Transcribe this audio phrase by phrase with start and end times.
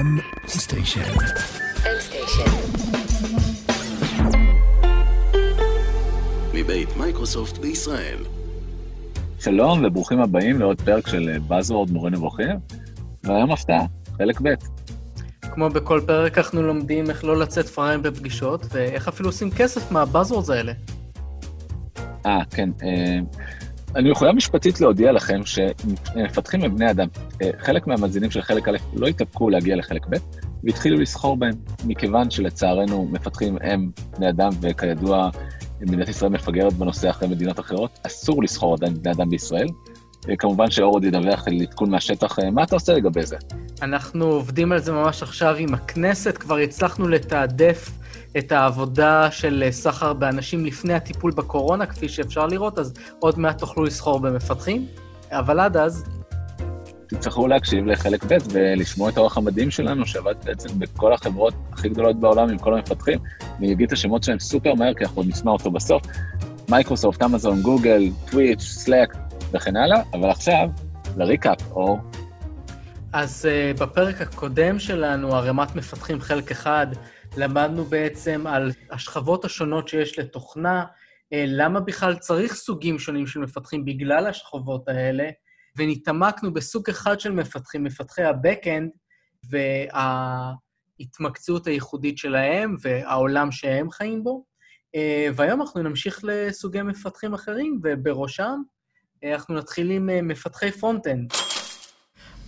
[0.00, 1.00] M station.
[6.54, 8.18] מבית מייקרוסופט בישראל.
[9.40, 12.48] שלום וברוכים הבאים לעוד פרק של Buzzword מורה נבוכים,
[13.24, 13.86] והיום הפתעה,
[14.18, 14.48] חלק ב'.
[15.40, 20.02] כמו בכל פרק אנחנו לומדים איך לא לצאת פראייר בפגישות, ואיך אפילו עושים כסף מה
[20.02, 20.72] buzzwords האלה.
[22.26, 22.70] אה, כן.
[22.82, 23.18] אה,
[23.96, 27.08] אני מחויב משפטית להודיע לכם שמפתחים הם אדם.
[27.42, 30.16] אה, חלק מהמאזינים של חלק א' לא התאפקו להגיע לחלק ב',
[30.64, 35.30] והתחילו לסחור בהם, מכיוון שלצערנו מפתחים הם בני אדם, וכידוע
[35.80, 39.66] מדינת ישראל מפגרת בנושא אחרי מדינות אחרות, אסור לסחור עדיין בני אדם בישראל.
[40.28, 43.36] אה, כמובן שאור עוד ידווח על עדכון מהשטח, מה אתה עושה לגבי זה?
[43.82, 47.90] אנחנו עובדים על זה ממש עכשיו עם הכנסת, כבר הצלחנו לתעדף
[48.38, 53.84] את העבודה של סחר באנשים לפני הטיפול בקורונה, כפי שאפשר לראות, אז עוד מעט תוכלו
[53.84, 54.86] לסחור במפתחים,
[55.30, 56.04] אבל עד אז...
[57.06, 62.20] תצטרכו להקשיב לחלק ב' ולשמוע את האורח המדהים שלנו, שעבד בעצם בכל החברות הכי גדולות
[62.20, 63.18] בעולם עם כל המפתחים.
[63.58, 66.02] אני אגיד את השמות שלהם סופר מהר, כי אנחנו נשמע אותו בסוף.
[66.68, 69.16] מייקרוסופט, אמזון, גוגל, טוויץ', סלאק
[69.52, 70.68] וכן הלאה, אבל עכשיו,
[71.16, 71.98] ל recap, אור.
[73.12, 76.86] אז אה, בפרק הקודם שלנו, ערימת מפתחים חלק אחד,
[77.36, 80.84] למדנו בעצם על השכבות השונות שיש לתוכנה,
[81.32, 85.30] אה, למה בכלל צריך סוגים שונים של מפתחים בגלל השכבות האלה,
[85.76, 88.90] והתעמקנו בסוג אחד של מפתחים, מפתחי ה-Backend,
[91.00, 94.44] וההתמקצעות הייחודית שלהם והעולם שהם חיים בו.
[94.94, 98.60] אה, והיום אנחנו נמשיך לסוגי מפתחים אחרים, ובראשם
[99.24, 101.32] אה, אנחנו נתחיל עם מפתחי front-end.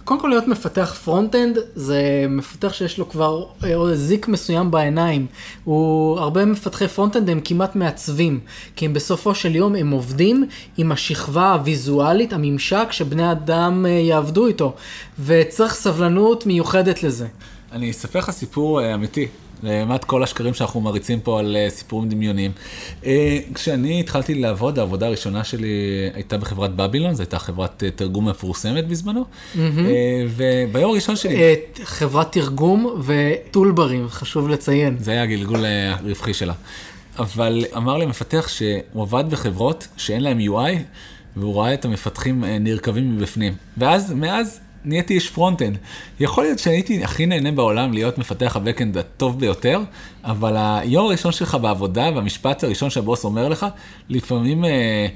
[0.04, 5.26] קודם כל להיות מפתח front-end זה מפתח שיש לו כבר אה, זיק מסוים בעיניים.
[5.64, 8.40] הוא, הרבה מפתחי front-end הם כמעט מעצבים,
[8.76, 14.46] כי הם בסופו של יום הם עובדים עם השכבה הוויזואלית, הממשק שבני אדם אה, יעבדו
[14.46, 14.74] איתו,
[15.24, 17.26] וצריך סבלנות מיוחדת לזה.
[17.72, 19.28] אני אספר לך סיפור אה, אמיתי.
[19.62, 22.52] לעומת כל השקרים שאנחנו מריצים פה על אה, סיפורים דמיוניים.
[23.06, 25.68] אה, כשאני התחלתי לעבוד, העבודה הראשונה שלי
[26.14, 29.24] הייתה בחברת בבילון, זו הייתה חברת אה, תרגום מפורסמת בזמנו,
[30.36, 31.54] וביום הראשון שלי...
[31.84, 34.96] חברת תרגום וטולברים, חשוב לציין.
[34.98, 36.54] זה היה הגלגול הרווחי שלה.
[37.18, 40.78] אבל אמר לי מפתח שהוא עבד בחברות שאין להם UI,
[41.36, 43.54] והוא ראה את המפתחים נרקבים מבפנים.
[43.76, 45.78] ואז, מאז, נהייתי איש front-end.
[46.20, 49.80] יכול להיות שהייתי הכי נהנה בעולם להיות מפתח ה backend הטוב ביותר,
[50.24, 53.66] אבל היום הראשון שלך בעבודה והמשפט הראשון שהבוס אומר לך,
[54.08, 54.64] לפעמים...
[54.64, 55.06] אה,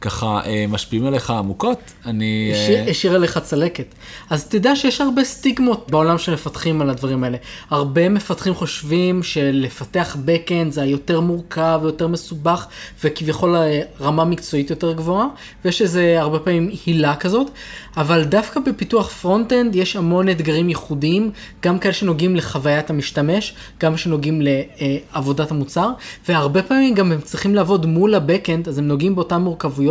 [0.00, 2.52] ככה אה, משפיעים עליך עמוקות, אני...
[2.54, 3.94] השאיר, השאיר עליך צלקת.
[4.30, 7.36] אז תדע שיש הרבה סטיגמות בעולם שמפתחים על הדברים האלה.
[7.70, 12.66] הרבה מפתחים חושבים שלפתח backend זה היותר מורכב ויותר מסובך,
[13.04, 13.56] וכביכול
[14.00, 15.26] רמה מקצועית יותר גבוהה,
[15.64, 17.50] ויש איזה הרבה פעמים הילה כזאת,
[17.96, 21.30] אבל דווקא בפיתוח front-end יש המון אתגרים ייחודיים,
[21.62, 25.88] גם כאלה שנוגעים לחוויית המשתמש, גם שנוגעים לעבודת המוצר,
[26.28, 29.85] והרבה פעמים גם הם צריכים לעבוד מול ה-Backend, אז הם נוגעים באותן מורכבויות,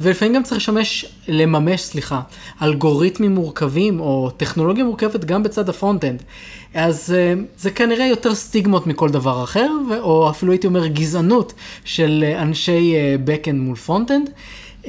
[0.00, 2.20] ולפעמים גם צריך לשמש, לממש, סליחה,
[2.62, 6.22] אלגוריתמים מורכבים או טכנולוגיה מורכבת גם בצד ה front-end.
[6.74, 9.70] אז אה, זה כנראה יותר סטיגמות מכל דבר אחר,
[10.00, 11.52] או אפילו הייתי אומר גזענות
[11.84, 14.30] של אנשי אה, Backend מול front-end.
[14.84, 14.86] אה,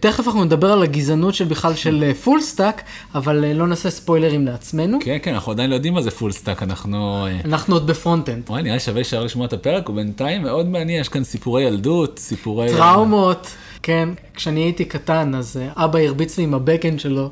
[0.00, 2.82] תכף אנחנו נדבר על הגזענות של בכלל של full stack,
[3.14, 4.98] אבל אה, לא נעשה ספוילרים לעצמנו.
[5.00, 7.26] כן, כן, אנחנו עדיין לא יודעים מה זה full stack, אנחנו...
[7.44, 8.42] אנחנו עוד ב front-end.
[8.48, 12.18] וואי, נראה לי שווה להישאר לשמוע את הפרק, ובינתיים מאוד מעניין, יש כאן סיפורי ילדות,
[12.18, 12.68] סיפורי...
[12.68, 13.54] טראומות,
[13.86, 17.30] כן, כשאני הייתי קטן, אז אה, אבא הרביץ לי עם ה backend שלו,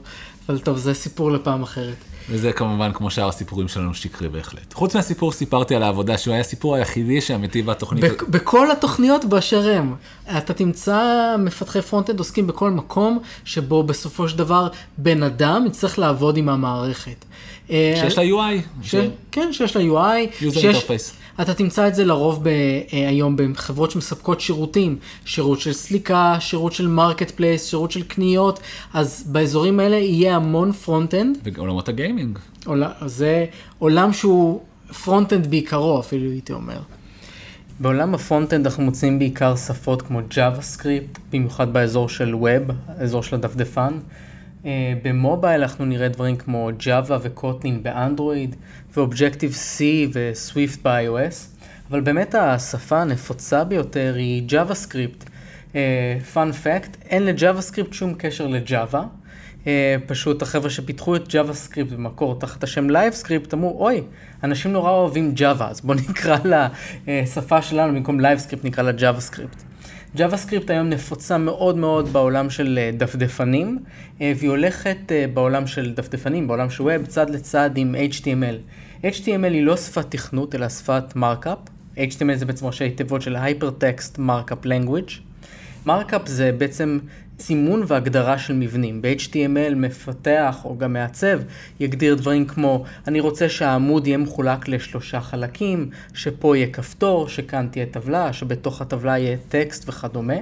[0.49, 1.95] אבל טוב, זה סיפור לפעם אחרת.
[2.31, 4.73] וזה כמובן, כמו שאר הסיפורים שלנו, שקרי בהחלט.
[4.73, 8.05] חוץ מהסיפור סיפרתי על העבודה, שהוא היה הסיפור היחידי שאמיתי בתוכנית.
[8.05, 9.95] בכ- בכל התוכניות באשר הם.
[10.39, 11.03] אתה תמצא
[11.39, 14.69] מפתחי front-end עוסקים בכל מקום שבו בסופו של דבר
[14.99, 17.25] בן אדם יצטרך לעבוד עם המערכת.
[17.69, 18.83] שיש לה UI.
[18.83, 18.95] ש...
[19.33, 20.43] כן, שיש לה UI.
[20.43, 20.77] user שיש...
[20.77, 21.23] interface.
[21.41, 26.73] אתה תמצא את זה לרוב ב, אה, היום בחברות שמספקות שירותים, שירות של סליקה, שירות
[26.73, 28.61] של marketplace, שירות של קניות,
[28.95, 31.39] אז באזורים האלה יהיה המון front-end.
[31.55, 32.39] ועולמות הגיימינג.
[32.67, 32.85] עול...
[33.07, 33.47] זה
[33.79, 34.61] עולם שהוא
[35.05, 36.79] front-end בעיקרו אפילו הייתי אומר.
[37.81, 43.37] בעולם ה front-end אנחנו מוצאים בעיקר שפות כמו JavaScript, במיוחד באזור של Web, האזור של
[43.37, 43.99] הדפדפן.
[44.63, 44.67] אה,
[45.03, 48.57] במובייל אנחנו נראה דברים כמו Java ו Kotlin באנדרואיד,
[48.95, 49.83] ו Objective-C ו
[50.13, 55.31] Swift ב-iOS, אבל באמת השפה הנפוצה ביותר היא JavaScript.
[56.33, 58.99] פאנ uh, פקט, אין ל-JavaScript שום קשר ל-Java.
[59.65, 59.67] Uh,
[60.07, 64.03] פשוט החבר'ה שפיתחו את JavaScript במקור תחת השם LiveScript אמרו, אוי,
[64.45, 66.37] אנשים נורא אוהבים Java, אז בואו נקרא
[67.07, 69.72] לשפה שלנו, במקום LiveScript נקרא לה JavaScript.
[70.17, 73.79] JavaScript היום נפוצה מאוד מאוד בעולם של אה, דפדפנים,
[74.21, 78.57] אה, והיא הולכת אה, בעולם של דפדפנים, בעולם של ווב, צד לצד עם HTML.
[79.05, 81.59] HTML היא לא שפת תכנות, אלא שפת markup.
[81.97, 85.13] HTML זה בעצם ראשי תיבות של Hypertext Markup Language.
[85.87, 86.99] markup זה בעצם
[87.41, 89.03] סימון והגדרה של מבנים.
[89.03, 91.41] ב-HTML מפתח או גם מעצב
[91.81, 97.87] יגדיר דברים כמו אני רוצה שהעמוד יהיה מחולק לשלושה חלקים, שפה יהיה כפתור, שכאן תהיה
[97.87, 100.37] טבלה, שבתוך הטבלה יהיה טקסט וכדומה.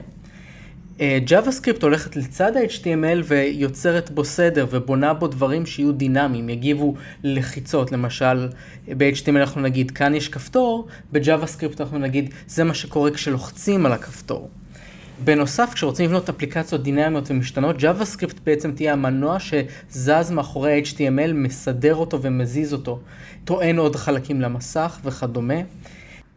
[1.00, 6.94] אה, JavaScript הולכת לצד ה-HTML ויוצרת בו סדר ובונה בו דברים שיהיו דינמיים, יגיבו
[7.24, 7.92] לחיצות.
[7.92, 8.48] למשל,
[8.88, 14.48] ב-HTML אנחנו נגיד כאן יש כפתור, ב-JavaScript אנחנו נגיד זה מה שקורה כשלוחצים על הכפתור.
[15.24, 22.22] בנוסף, כשרוצים לבנות אפליקציות דינמיות ומשתנות, JavaScript בעצם תהיה המנוע שזז מאחורי HTML, מסדר אותו
[22.22, 22.98] ומזיז אותו,
[23.44, 25.60] טוען עוד חלקים למסך וכדומה.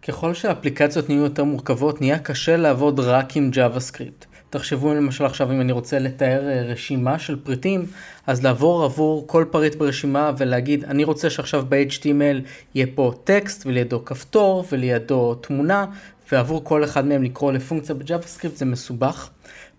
[0.07, 4.25] ככל שהאפליקציות נהיו יותר מורכבות, נהיה קשה לעבוד רק עם JavaScript.
[4.50, 7.85] תחשבו למשל עכשיו אם אני רוצה לתאר אה, רשימה של פריטים,
[8.27, 14.06] אז לעבור עבור כל פריט ברשימה ולהגיד, אני רוצה שעכשיו ב-HTML יהיה פה טקסט ולידו
[14.06, 15.85] כפתור ולידו תמונה,
[16.33, 19.30] ועבור כל אחד מהם לקרוא לפונקציה ב-JavaScript זה מסובך.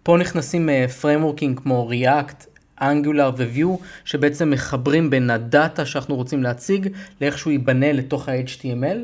[0.03, 0.69] פה נכנסים
[1.01, 2.47] פריימורקים אה, כמו React,
[2.81, 6.89] Angular ו-View, שבעצם מחברים בין הדאטה שאנחנו רוצים להציג
[7.21, 8.99] לאיך שהוא ייבנה לתוך ה-HTML,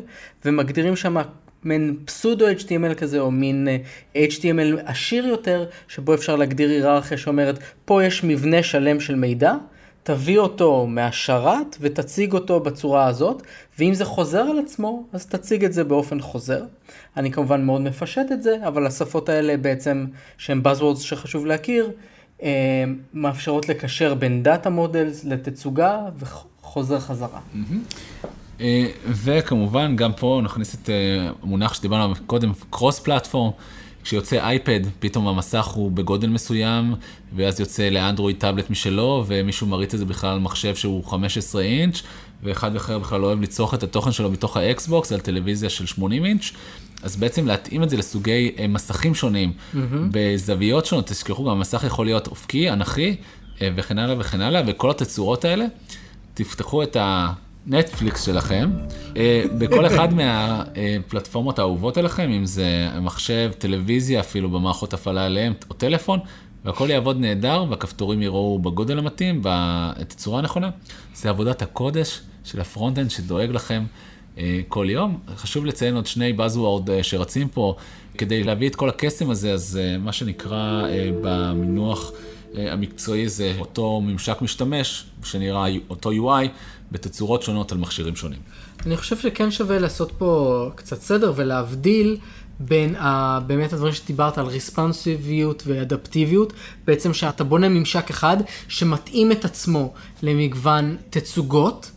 [0.45, 1.17] ומגדירים שם
[1.65, 3.69] מין פסודו HTML כזה, או מין
[4.17, 9.55] אה, HTML עשיר יותר, שבו אפשר להגדיר היררכיה שאומרת, פה יש מבנה שלם של מידע,
[10.03, 13.43] תביא אותו מהשרת ותציג אותו בצורה הזאת,
[13.79, 16.63] ואם זה חוזר על עצמו, אז תציג את זה באופן חוזר.
[17.17, 20.07] אני כמובן מאוד מפשט את זה, אבל השפות האלה בעצם,
[20.39, 21.91] שהן Buzzwords שחשוב להכיר,
[22.43, 27.41] אה, מאפשרות לקשר בין data models לתצוגה וחוזר חזרה.
[28.61, 30.91] אה, וכמובן, גם פה נכניס את
[31.43, 33.51] המונח שדיברנו עליו קודם, cross platform.
[34.05, 36.95] כשיוצא אייפד, פתאום המסך הוא בגודל מסוים,
[37.37, 42.03] ואז יוצא לאנדרואיד טאבלט משלו, ומישהו מריץ את זה בכלל על מחשב שהוא 15 אינץ',
[42.43, 46.53] ואחד אחר בכלל אוהב לצרוך את התוכן שלו מתוך האקסבוקס על טלוויזיה של 80 אינץ'.
[47.03, 49.79] אז בעצם להתאים את זה לסוגי אה, מסכים שונים, mm-hmm.
[50.11, 53.17] בזוויות שונות, תשכבו, גם המסך יכול להיות אופקי, אנכי,
[53.63, 55.65] אה, וכן הלאה וכן הלאה, וכל התצורות האלה,
[56.35, 57.33] תפתחו את ה...
[57.67, 58.71] נטפליקס שלכם,
[59.17, 65.75] אה, בכל אחד מהפלטפורמות האהובות עליכם, אם זה מחשב, טלוויזיה, אפילו במערכות הפעלה עליהם, או
[65.75, 66.19] טלפון,
[66.65, 70.71] והכל יעבוד נהדר, והכפתורים יראו בגודל המתאים, בתצורה הנכונה.
[71.15, 73.85] זה עבודת הקודש של ה front-end שדואג לכם
[74.39, 75.19] אה, כל יום.
[75.37, 77.75] חשוב לציין עוד שני Buzzwords אה, שרצים פה,
[78.19, 80.83] כדי להביא את כל הקסם הזה, אז מה שנקרא
[81.23, 82.13] במינוח
[82.55, 86.49] המקצועי זה אותו ממשק משתמש, שנראה אותו UI.
[86.93, 88.39] בתצורות שונות על מכשירים שונים.
[88.87, 92.17] אני חושב שכן שווה לעשות פה קצת סדר ולהבדיל
[92.61, 96.53] בין ה, באמת הדברים שדיברת על רספונסיביות ואדפטיביות,
[96.85, 98.37] בעצם שאתה בונה ממשק אחד
[98.69, 99.93] שמתאים את עצמו
[100.23, 101.91] למגוון תצוגות,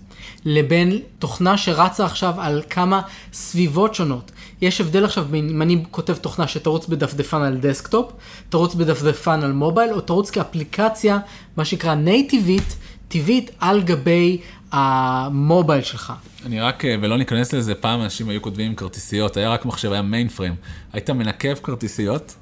[0.46, 3.02] לבין תוכנה שרצה עכשיו על כמה
[3.34, 4.32] סביבות שונות.
[4.64, 8.12] יש הבדל עכשיו בין אם אני כותב תוכנה שתרוץ בדפדפן על דסקטופ,
[8.50, 11.20] תרוץ בדפדפן על מובייל, או תרוץ כאפליקציה,
[11.58, 12.76] מה שנקרא נייטיבית,
[13.08, 14.38] טבעית, על גבי
[14.72, 16.14] המובייל שלך.
[16.46, 19.92] אני רק, אה, ולא ניכנס לזה, פעם אנשים היו כותבים עם כרטיסיות, היה רק מחשב,
[19.92, 20.56] היה מיין פריים.
[20.94, 22.36] היית מנקב כרטיסיות,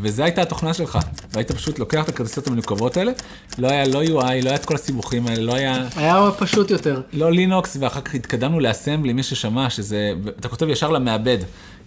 [0.00, 0.98] וזו הייתה התוכנה שלך.
[1.32, 3.12] והיית פשוט לוקח את הכרטיסיות המנוקבות האלה,
[3.58, 5.88] לא היה לא UI, לא היה את כל הסיבוכים האלה, לא היה...
[5.96, 7.00] היה פשוט יותר.
[7.12, 10.12] לא לינוקס, ואחר כך התקדמנו לאסמבלי, מי ששמע שזה...
[10.40, 11.38] אתה כותב ישר למעבד.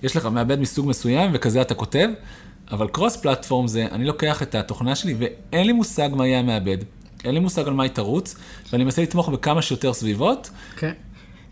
[0.03, 2.09] יש לך מעבד מסוג מסוים, וכזה אתה כותב,
[2.71, 6.77] אבל קרוס פלטפורם זה, אני לוקח את התוכנה שלי, ואין לי מושג מה יהיה המעבד.
[7.25, 8.35] אין לי מושג על מה היא תרוץ,
[8.71, 10.49] ואני מנסה לתמוך בכמה שיותר סביבות.
[10.77, 10.91] כן.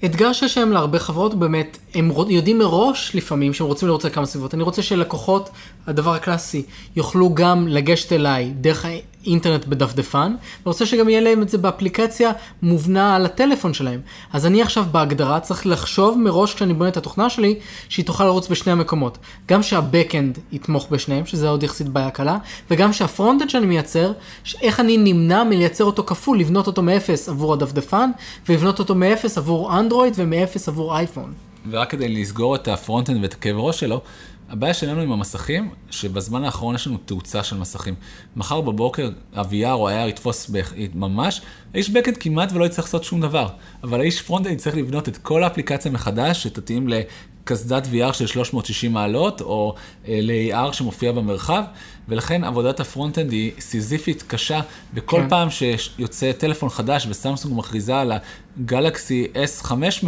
[0.05, 4.53] אתגר שיש היום להרבה חברות, באמת, הם יודעים מראש לפעמים שהם רוצים לראות כמה סביבות.
[4.53, 5.49] אני רוצה שלקוחות,
[5.87, 6.63] הדבר הקלאסי,
[6.95, 8.85] יוכלו גם לגשת אליי דרך
[9.25, 13.99] אינטרנט בדפדפן, ואני רוצה שגם יהיה להם את זה באפליקציה מובנה על הטלפון שלהם.
[14.33, 18.47] אז אני עכשיו בהגדרה צריך לחשוב מראש כשאני בונה את התוכנה שלי, שהיא תוכל לרוץ
[18.47, 19.17] בשני המקומות.
[19.47, 22.37] גם שה backend יתמוך בשניהם, שזה עוד יחסית בעיה קלה,
[22.71, 24.11] וגם שה frontend שאני מייצר,
[24.61, 28.09] איך אני נמנע מלייצר אותו כפול, לבנות אותו מאפס עבור הדפדפן,
[28.49, 31.33] ולבנות אותו מאפס עבור אנדרואיד ומאפס עבור אייפון.
[31.71, 34.01] ורק כדי לסגור את ה frontend ואת הכאב ראש שלו,
[34.49, 37.95] הבעיה שלנו עם המסכים, שבזמן האחרון יש לנו תאוצה של מסכים.
[38.35, 40.51] מחר בבוקר ה-VR או ה-AR יתפוס
[40.93, 41.41] ממש,
[41.73, 43.47] האיש back כמעט ולא יצטרך לעשות שום דבר.
[43.83, 46.87] אבל האיש front יצטרך לבנות את כל האפליקציה מחדש, שתתאים
[47.43, 49.75] קסדת VR של 360 מעלות, או
[50.07, 51.63] אה, ל-AR שמופיע במרחב,
[52.09, 54.59] ולכן עבודת ה front-end היא סיזיפית קשה,
[54.93, 55.21] וכל.
[55.21, 55.29] כן.
[55.29, 58.11] פעם שיוצא טלפון חדש וסמסונג מכריזה על
[58.57, 60.07] הגלקסי S500,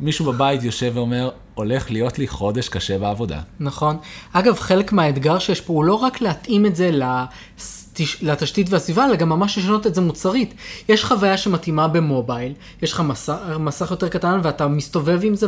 [0.00, 3.40] מישהו בבית יושב ואומר, הולך להיות לי חודש קשה בעבודה.
[3.60, 3.96] נכון.
[4.32, 7.83] אגב, חלק מהאתגר שיש פה הוא לא רק להתאים את זה לתש...
[8.22, 10.54] לתשתית והסביבה, אלא גם ממש לשנות את זה מוצרית.
[10.88, 15.46] יש חוויה שמתאימה במובייל, יש לך מסך, מסך יותר קטן ואתה מסתובב עם זה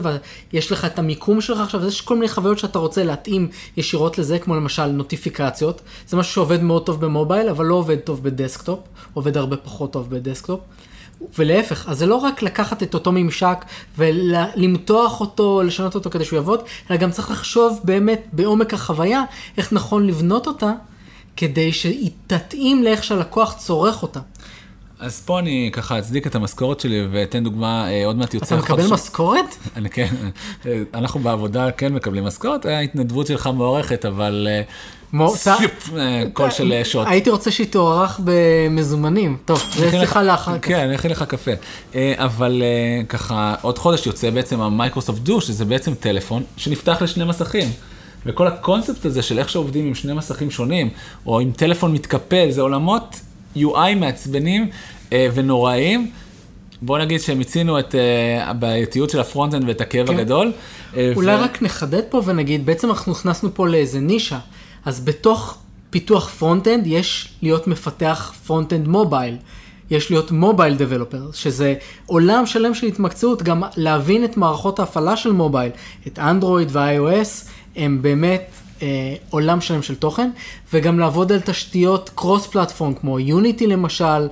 [0.52, 4.38] ויש לך את המיקום שלך עכשיו, יש כל מיני חוויות שאתה רוצה להתאים ישירות לזה,
[4.38, 5.80] כמו למשל נוטיפיקציות.
[6.08, 8.80] זה משהו שעובד מאוד טוב במובייל, אבל לא עובד טוב בדסקטופ,
[9.14, 10.60] עובד הרבה פחות טוב בדסקטופ.
[11.38, 13.64] ולהפך, אז זה לא רק לקחת את אותו ממשק
[13.98, 16.60] ולמתוח אותו, לשנות אותו כדי שהוא יעבוד,
[16.90, 19.22] אלא גם צריך לחשוב באמת בעומק החוויה,
[19.56, 20.72] איך נכון לבנות אותה,
[21.36, 24.20] כדי שהיא תתאים לאיך שהלקוח צורך אותה.
[25.00, 28.46] אז פה אני ככה אצדיק את המשכורת שלי ואתן דוגמה, אה, עוד מעט יוצא...
[28.46, 29.44] אתה מקבל משכורת?
[29.76, 30.14] אני כן,
[30.66, 34.62] אה, אנחנו בעבודה כן מקבלים משכורת, ההתנדבות שלך מוערכת, אבל אה,
[35.12, 37.06] מו- סיפ, אה, קול של אה, שוט.
[37.10, 39.36] הייתי רוצה שהיא תוארך במזומנים.
[39.44, 40.68] טוב, זה שיחה לאחר כך.
[40.68, 41.50] כן, אני אכין לך קפה.
[41.94, 47.24] אה, אבל אה, ככה, עוד חודש יוצא בעצם המייקרוסופט דו, שזה בעצם טלפון שנפתח לשני
[47.24, 47.68] מסכים.
[48.26, 50.88] וכל הקונספט הזה של איך שעובדים עם שני מסכים שונים,
[51.26, 53.20] או עם טלפון מתקפל, זה עולמות
[53.56, 54.70] UI מעצבנים
[55.12, 56.10] אה, ונוראיים.
[56.82, 60.18] בוא נגיד שמיצינו את אה, הבעייתיות של ה front-end ואת הכאב כן.
[60.18, 60.52] הגדול.
[60.96, 64.38] אה, אולי ו- רק נחדד פה ונגיד, בעצם אנחנו נכנסנו פה לאיזה נישה.
[64.84, 65.58] אז בתוך
[65.90, 69.36] פיתוח front-end יש להיות מפתח front-end mobile.
[69.90, 71.74] יש להיות mobile developer, שזה
[72.06, 75.70] עולם שלם של התמקצעות, גם להבין את מערכות ההפעלה של מובייל,
[76.06, 78.50] את אנדרואיד ו-iOS, הם באמת
[78.82, 80.30] אה, עולם שלם של תוכן,
[80.72, 84.28] וגם לעבוד על תשתיות cross platform, כמו יוניטי למשל,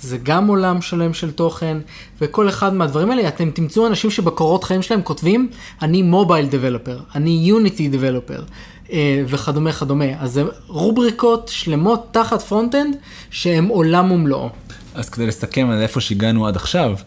[0.00, 1.78] זה גם עולם שלם של תוכן,
[2.20, 5.48] וכל אחד מהדברים האלה, אתם תמצאו אנשים שבקורות חיים שלהם כותבים,
[5.82, 8.42] אני mobile developer, אני יוניטי developer,
[9.26, 10.04] וכדומה כדומה.
[10.20, 12.96] אז זה רובריקות שלמות תחת front-end,
[13.30, 14.48] שהם עולם ומלואו.
[14.94, 16.98] אז כדי לסכם על איפה שהגענו עד עכשיו, אה,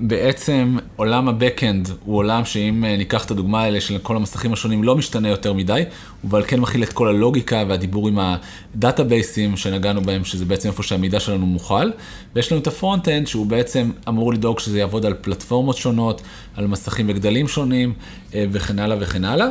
[0.00, 4.84] בעצם עולם ה-Backend הוא עולם שאם אה, ניקח את הדוגמה האלה של כל המסכים השונים
[4.84, 5.82] לא משתנה יותר מדי,
[6.30, 11.20] אבל כן מכיל את כל הלוגיקה והדיבור עם הדאטאבייסים שנגענו בהם, שזה בעצם איפה שהמידע
[11.20, 11.90] שלנו מוכל,
[12.34, 16.22] ויש לנו את ה front-end שהוא בעצם אמור לדאוג שזה יעבוד על פלטפורמות שונות,
[16.56, 17.92] על מסכים בגדלים שונים
[18.34, 19.48] אה, וכן הלאה וכן הלאה.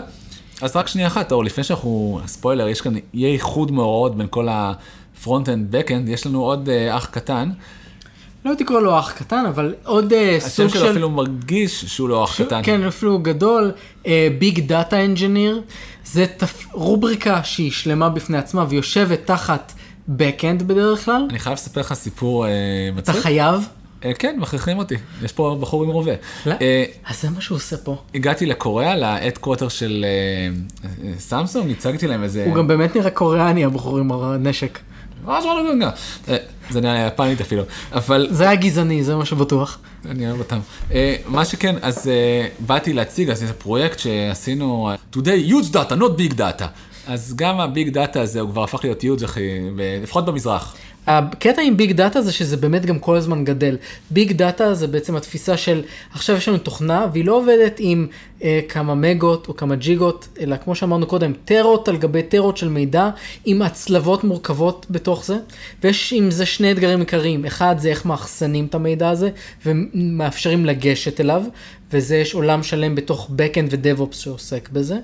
[0.62, 4.48] אז רק שנייה אחת, אור, לפני שאנחנו, ספוילר, יש כאן, יהיה איחוד מאורעות בין כל
[4.52, 7.50] ה front-end, backend, יש לנו עוד אה, אח קטן,
[8.46, 10.92] לא הייתי קורא לו אח קטן, אבל עוד אה, השם סוג שלו של...
[10.92, 12.62] אפילו מרגיש שהוא לא אח קטן.
[12.64, 13.72] כן, אפילו גדול,
[14.40, 15.62] big data engineer,
[16.06, 16.66] זה תפ...
[16.72, 19.74] רובריקה שהיא שלמה בפני עצמה ויושבת תחת
[20.10, 21.28] Backend בדרך כלל.
[21.30, 22.52] אני חייב לספר לך סיפור אה,
[22.94, 23.22] אתה מצחיק.
[23.22, 23.68] חייב.
[24.06, 26.12] אה, כן, מכריחים אותי, יש פה בחור עם רובה.
[26.46, 26.54] לא?
[26.62, 27.98] אה, אז זה מה שהוא עושה פה.
[28.16, 32.46] הגעתי לקוריאה, ל headquarter של אה, סמסונג, הצגתי להם איזה...
[32.46, 34.80] הוא גם באמת נראה קוריאני, הבחור עם הנשק.
[35.26, 35.90] ממש לא גנגה.
[36.30, 36.38] אה,
[36.70, 39.78] זה נראה יפנית אפילו, אבל זה היה גזעני, זה מה שבטוח.
[40.10, 40.60] אני אוהב אותם.
[40.92, 46.20] אה, מה שכן, אז אה, באתי להציג, אז זה פרויקט שעשינו, today huge data, not
[46.20, 46.66] big data.
[47.08, 49.42] אז גם ה big data הזה הוא כבר הפך להיות אחי,
[49.76, 50.76] ב- לפחות במזרח.
[51.08, 53.78] הקטע עם big data זה שזה באמת גם כל הזמן גדל.
[54.12, 55.82] big data זה בעצם התפיסה של
[56.14, 58.08] עכשיו יש לנו תוכנה והיא לא עובדת עם
[58.44, 62.70] אה, כמה מגות או כמה ג'יגות, אלא כמו שאמרנו קודם, טרות על גבי טרות של
[62.70, 63.10] מידע
[63.46, 65.38] עם הצלבות מורכבות בתוך זה.
[65.84, 67.46] ויש עם זה שני אתגרים עיקריים.
[67.46, 69.30] אחד זה איך מאחסנים את המידע הזה
[69.66, 71.44] ומאפשרים לגשת אליו,
[71.92, 74.98] וזה יש עולם שלם בתוך Backend ו-DevOps שעוסק בזה.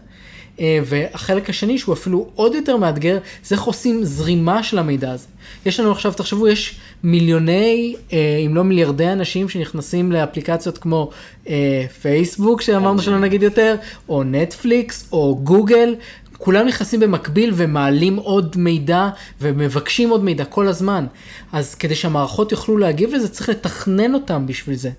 [0.59, 5.27] אה, והחלק השני שהוא אפילו עוד יותר מאתגר, זה איך עושים זרימה של המידע הזה.
[5.65, 11.09] יש לנו עכשיו, תחשבו, יש מיליוני, אה, אם לא מיליארדי אנשים שנכנסים לאפליקציות כמו
[11.49, 13.75] אה, פייסבוק, שאמרנו שלא נגיד יותר,
[14.09, 15.95] או נטפליקס, או גוגל.
[16.39, 19.09] כולם נכנסים במקביל ומעלים עוד מידע
[19.41, 21.05] ומבקשים עוד מידע כל הזמן.
[21.51, 24.91] אז כדי שהמערכות יוכלו להגיב לזה, צריך לתכנן אותם בשביל זה.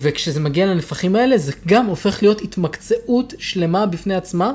[0.00, 4.52] וכשזה מגיע לנפחים האלה, זה גם הופך להיות התמקצעות שלמה בפני עצמה,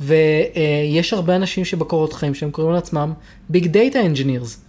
[0.00, 3.12] ויש הרבה אנשים שבקורות חיים שהם קוראים לעצמם
[3.48, 4.61] big data engineers.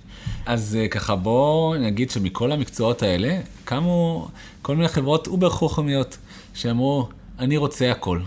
[0.45, 4.27] אז אה, ככה בואו נגיד שמכל המקצועות האלה קמו
[4.61, 6.17] כל מיני חברות אובר חוכמיות
[6.53, 7.07] שאמרו,
[7.39, 8.19] אני רוצה הכל.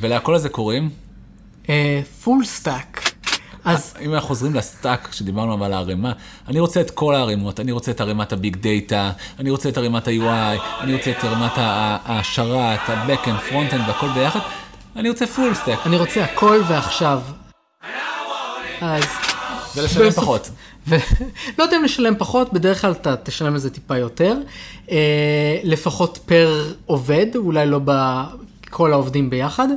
[0.00, 0.90] ולהכל הזה קוראים,
[2.22, 3.08] full stack.
[3.64, 6.12] אז אם אנחנו חוזרים ל stack שדיברנו על הערימה,
[6.48, 9.76] אני רוצה את כל הערימות, אני רוצה את ערימת ה big data, אני רוצה את
[9.78, 14.40] ערימת ה-UI, אני רוצה את ערימת השרת, ה-Backend, Frontend והכל ביחד,
[14.96, 17.20] אני רוצה full stack, אני רוצה הכל ועכשיו.
[18.80, 19.04] אז...
[19.82, 20.50] ולשלם בסוף- פחות.
[21.58, 24.36] לא יודע אם לשלם פחות, בדרך כלל אתה תשלם לזה טיפה יותר.
[24.90, 24.96] אה,
[25.64, 26.52] לפחות פר
[26.86, 29.68] עובד, אולי לא בכל העובדים ביחד.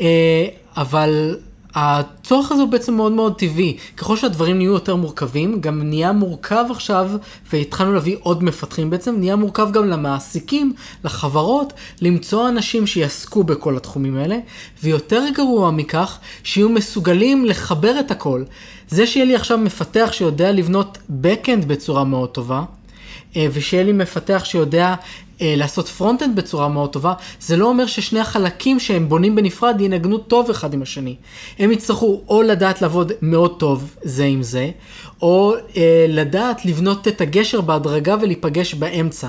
[0.00, 1.36] אה, אבל
[1.74, 3.76] הצורך הזה הוא בעצם מאוד מאוד טבעי.
[3.96, 7.10] ככל שהדברים נהיו יותר מורכבים, גם נהיה מורכב עכשיו,
[7.52, 10.72] והתחלנו להביא עוד מפתחים בעצם, נהיה מורכב גם למעסיקים,
[11.04, 11.72] לחברות,
[12.02, 14.38] למצוא אנשים שיעסקו בכל התחומים האלה,
[14.82, 18.44] ויותר גרוע מכך, שיהיו מסוגלים לחבר את הכל.
[18.88, 22.62] זה שיהיה לי עכשיו מפתח שיודע לבנות backend בצורה מאוד טובה,
[23.36, 24.94] ושיהיה לי מפתח שיודע
[25.40, 30.18] אה, לעשות front-end בצורה מאוד טובה, זה לא אומר ששני החלקים שהם בונים בנפרד ינגנו
[30.18, 31.16] טוב אחד עם השני.
[31.58, 34.70] הם יצטרכו או לדעת לעבוד מאוד טוב זה עם זה,
[35.22, 39.28] או אה, לדעת לבנות את הגשר בהדרגה ולהיפגש באמצע.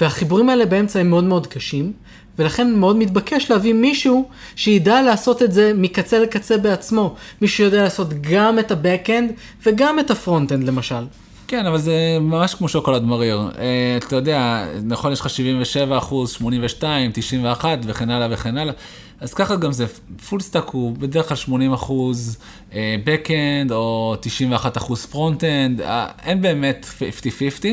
[0.00, 1.92] והחיבורים האלה באמצע הם מאוד מאוד קשים,
[2.38, 7.14] ולכן מאוד מתבקש להביא מישהו שידע לעשות את זה מקצה לקצה בעצמו.
[7.40, 9.32] מישהו שיודע לעשות גם את ה-Backend
[9.66, 11.04] וגם את ה front-end למשל.
[11.52, 13.40] כן, אבל זה ממש כמו שוקולד מריר.
[13.58, 18.74] אה, אתה יודע, נכון, יש לך 77 אחוז, 82, 91 וכן הלאה וכן הלאה.
[19.20, 19.86] אז ככה גם זה,
[20.28, 22.38] full stack הוא בדרך כלל 80 אחוז
[22.72, 27.64] backend או 91 אחוז frontend, אה, אין באמת 50-50.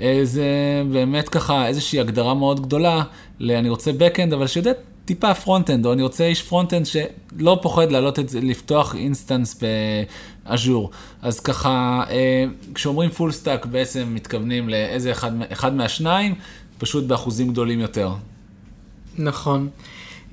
[0.00, 0.44] אה, זה
[0.92, 3.02] באמת ככה איזושהי הגדרה מאוד גדולה
[3.40, 4.70] ל- אני רוצה backend, אבל שיודע
[5.04, 9.60] טיפה front-end, או אני רוצה איש front-end שלא פוחד להעלות את זה, לפתוח instance
[10.48, 10.90] ב Azure.
[11.22, 12.44] אז ככה, אה,
[12.74, 16.34] כשאומרים full stack בעצם מתכוונים לאיזה אחד, אחד מהשניים,
[16.78, 18.12] פשוט באחוזים גדולים יותר.
[19.18, 19.68] נכון.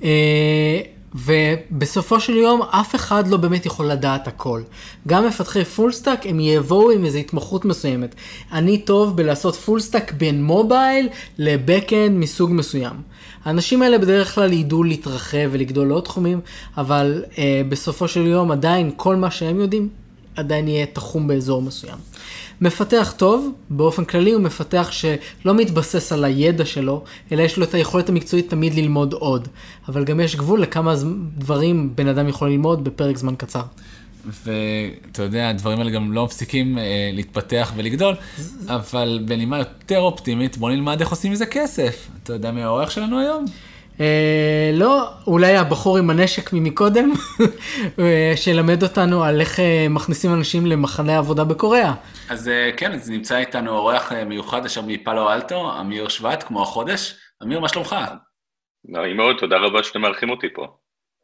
[0.02, 0.80] אה,
[1.14, 4.62] ובסופו של יום אף אחד לא באמת יכול לדעת הכל.
[5.06, 8.14] גם מפתחי full stack הם יבואו עם איזו התמחות מסוימת.
[8.52, 11.08] אני טוב בלעשות full stack בין mobile
[11.38, 12.96] ל backend מסוג מסוים.
[13.44, 16.40] האנשים האלה בדרך כלל ידעו להתרחב ולגדול לעוד תחומים,
[16.76, 19.88] אבל אה, בסופו של יום עדיין כל מה שהם יודעים
[20.36, 21.98] עדיין יהיה תחום באזור מסוים.
[22.60, 27.74] מפתח טוב, באופן כללי הוא מפתח שלא מתבסס על הידע שלו, אלא יש לו את
[27.74, 29.48] היכולת המקצועית תמיד ללמוד עוד.
[29.88, 30.94] אבל גם יש גבול לכמה
[31.38, 33.62] דברים בן אדם יכול ללמוד בפרק זמן קצר.
[34.26, 38.14] ואתה יודע, הדברים האלה גם לא מפסיקים אה, להתפתח ולגדול,
[38.66, 42.08] אבל בנימה יותר אופטימית, בוא נלמד איך עושים מזה כסף.
[42.22, 43.44] אתה יודע מי האורח שלנו היום?
[44.00, 47.12] אה, לא, אולי הבחור עם הנשק ממקודם,
[47.98, 51.94] אה, שילמד אותנו על איך אה, מכניסים אנשים למחנה עבודה בקוריאה.
[52.28, 56.62] אז אה, כן, אז נמצא איתנו אורח אה, מיוחד אשר מפאלו אלטו, אמיר שבט, כמו
[56.62, 57.14] החודש.
[57.42, 57.96] אמיר, מה שלומך?
[58.84, 60.66] נעים מאוד, תודה רבה שאתם מארחים אותי פה.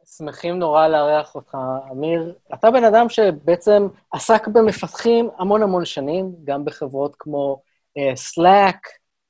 [0.07, 1.57] שמחים נורא לארח אותך,
[1.93, 2.35] אמיר.
[2.55, 7.63] אתה בן אדם שבעצם עסק במפתחים המון המון שנים, גם בחברות כמו
[7.99, 8.79] אה, Slack,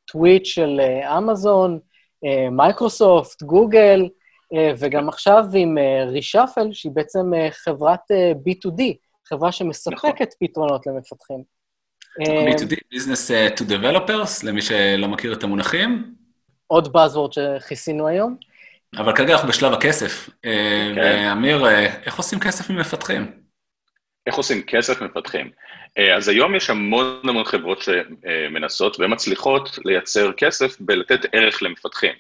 [0.05, 0.81] Twitch של
[1.19, 1.79] אמזון,
[2.25, 4.09] אה, מייקרוסופט, גוגל,
[4.55, 8.83] אה, וגם עכשיו עם אה, Reshuffle, שהיא בעצם אה, חברת אה, B2D,
[9.29, 10.27] חברה שמספקת נכון.
[10.41, 11.43] פתרונות למפתחים.
[12.21, 16.15] B2D, Business to Developers, למי שלא מכיר את המונחים.
[16.67, 18.37] עוד Buzzword שכיסינו היום.
[18.97, 20.29] אבל כרגע אנחנו בשלב הכסף.
[20.43, 20.95] כן.
[20.97, 21.69] ואמיר,
[22.07, 23.33] איך עושים כסף ממפתחים?
[24.27, 25.51] איך עושים כסף ממפתחים?
[26.17, 32.13] אז היום יש המון המון חברות שמנסות ומצליחות לייצר כסף בלתת ערך למפתחים.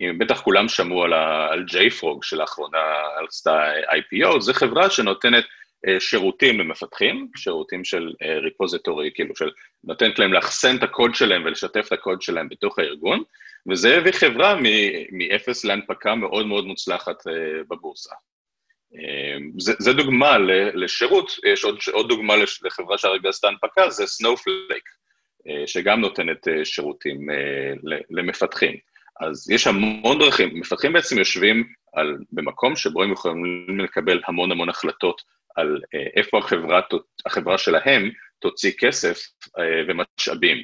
[0.00, 2.78] אם בטח כולם שמעו על, ה- על JFrog שלאחרונה
[3.28, 5.44] עשתה IPO, זו חברה שנותנת
[5.98, 8.12] שירותים למפתחים, שירותים של
[8.42, 9.50] ריפוזיטורי, כאילו של
[9.84, 13.22] נותנת להם לאחסן את הקוד שלהם ולשתף את הקוד שלהם בתוך הארגון,
[13.70, 14.58] וזה הביא חברה
[15.12, 17.16] מאפס להנפקה מאוד מאוד מוצלחת
[17.70, 18.14] בבורסה.
[19.58, 20.38] זה, זה דוגמה
[20.74, 24.88] לשירות, יש עוד, עוד דוגמה לחברה שהרגע עשתה הנפקה, זה Snowflake,
[25.66, 27.26] שגם נותנת שירותים
[28.10, 28.76] למפתחים.
[29.20, 34.68] אז יש המון דרכים, מפתחים בעצם יושבים על, במקום שבו הם יכולים לקבל המון המון
[34.68, 35.22] החלטות
[35.56, 35.80] על
[36.16, 36.80] איפה החברה,
[37.26, 39.18] החברה שלהם תוציא כסף
[39.88, 40.56] ומשאבים.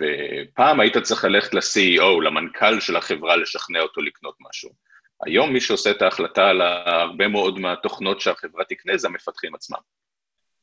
[0.00, 4.70] ופעם היית צריך ללכת ל-CEO, למנכ"ל של החברה, לשכנע אותו לקנות משהו.
[5.24, 9.78] היום מי שעושה את ההחלטה על הרבה מאוד מהתוכנות שהחברה תקנה זה המפתחים עצמם.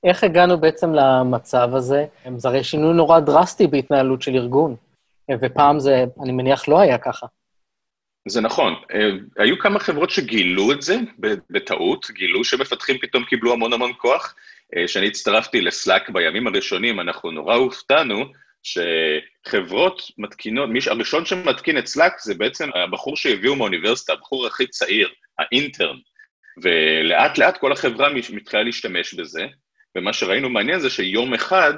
[0.03, 2.05] איך הגענו בעצם למצב הזה?
[2.37, 4.75] זה הרי שינוי נורא דרסטי בהתנהלות של ארגון,
[5.41, 7.27] ופעם זה, אני מניח, לא היה ככה.
[8.29, 8.73] זה נכון.
[9.37, 10.97] היו כמה חברות שגילו את זה
[11.49, 14.35] בטעות, גילו שמפתחים פתאום קיבלו המון המון כוח.
[14.85, 18.25] כשאני הצטרפתי לסלאק בימים הראשונים, אנחנו נורא הופתענו
[18.63, 25.09] שחברות מתקינות, מי הראשון שמתקין את סלאק זה בעצם הבחור שהביאו מהאוניברסיטה, הבחור הכי צעיר,
[25.39, 25.97] האינטרן,
[26.63, 29.45] ולאט לאט כל החברה מתחילה להשתמש בזה,
[29.97, 31.73] ומה שראינו מעניין זה שיום אחד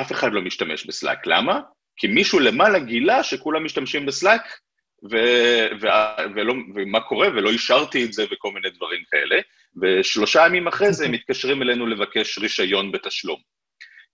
[0.00, 1.26] אף אחד לא משתמש בסלאק.
[1.26, 1.60] למה?
[1.96, 4.58] כי מישהו למעלה גילה שכולם משתמשים בסלאק,
[5.04, 9.40] ו- ו- ולא, ומה קורה, ולא אישרתי את זה וכל מיני דברים כאלה,
[9.82, 13.38] ושלושה ימים אחרי זה הם מתקשרים אלינו לבקש רישיון בתשלום.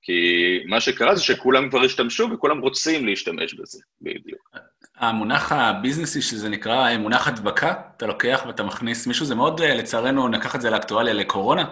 [0.03, 4.51] כי מה שקרה זה שכולם כבר השתמשו וכולם רוצים להשתמש בזה, בדיוק.
[4.97, 10.57] המונח הביזנסי שזה נקרא מונח הדבקה, אתה לוקח ואתה מכניס מישהו, זה מאוד, לצערנו, נקח
[10.57, 11.65] את זה לאקטואליה לקורונה,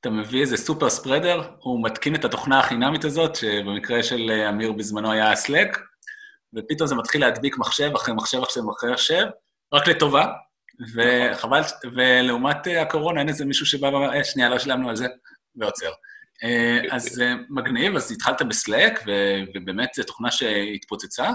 [0.00, 5.12] אתה מביא איזה סופר ספרדר, הוא מתקין את התוכנה החינמית הזאת, שבמקרה של אמיר בזמנו
[5.12, 5.78] היה Slack,
[6.54, 9.26] ופתאום זה מתחיל להדביק מחשב אחרי מחשב אחרי מחשב,
[9.74, 10.26] רק לטובה,
[10.94, 11.60] וחבל,
[11.96, 15.06] ולעומת הקורונה אין איזה מישהו שבא ואומר, אה, שנייה, לא שלמנו על זה,
[15.56, 15.90] ועוצר.
[16.90, 19.04] אז מגניב, אז התחלת בסלאק,
[19.54, 21.30] ובאמת זו תוכנה שהתפוצצה,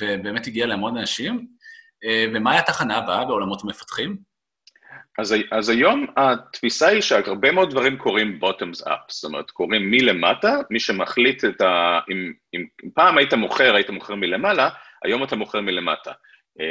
[0.00, 1.46] ובאמת הגיעה להמון אנשים.
[2.34, 4.16] ומה התחנה הבאה בעולמות המפתחים?
[5.18, 10.56] אז, אז היום התפיסה היא שהרבה מאוד דברים קורים bottoms up, זאת אומרת, קורים מלמטה,
[10.70, 11.98] מי שמחליט את ה...
[12.10, 14.68] אם, אם, אם פעם היית מוכר, היית מוכר מלמעלה,
[15.04, 16.12] היום אתה מוכר מלמטה.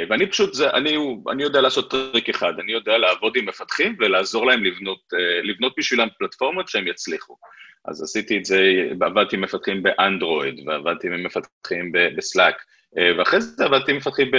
[0.08, 0.96] ואני פשוט, זה, אני,
[1.30, 4.98] אני יודע לעשות טריק אחד, אני יודע לעבוד עם מפתחים ולעזור להם לבנות,
[5.42, 7.36] לבנות בשבילם פלטפורמות שהם יצליחו.
[7.84, 8.60] אז עשיתי את זה,
[9.00, 12.62] עבדתי עם מפתחים באנדרואיד, ועבדתי עם מפתחים ב Slack,
[13.18, 14.30] ואחרי זה עבדתי מפתחים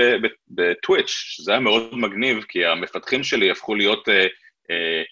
[0.49, 4.07] ב Twitch, שזה היה מאוד מגניב, כי המפתחים שלי הפכו להיות